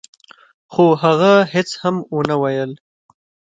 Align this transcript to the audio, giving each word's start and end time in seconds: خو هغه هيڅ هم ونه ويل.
خو 0.73 0.85
هغه 1.03 1.33
هيڅ 1.53 1.69
هم 1.81 1.95
ونه 2.15 2.35
ويل. 2.41 2.71